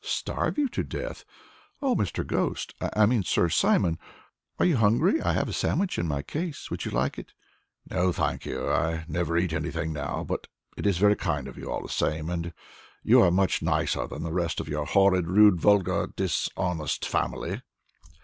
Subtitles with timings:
[0.03, 1.23] "Starve you to death?
[1.79, 2.25] Oh, Mr.
[2.25, 3.99] Ghost I mean Sir Simon,
[4.57, 5.21] are you hungry?
[5.21, 6.71] I have a sandwich in my case.
[6.71, 7.33] Would you like it?"
[7.87, 11.69] "No, thank you, I never eat anything now; but it is very kind of you,
[11.71, 12.51] all the same, and
[13.03, 17.61] you are much nicer than the rest of your horrid, rude, vulgar, dishonest family."